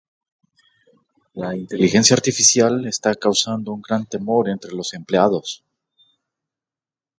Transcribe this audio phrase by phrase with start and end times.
[1.35, 5.63] La Inteligencia Artificial está causando un gran temor entre los empleados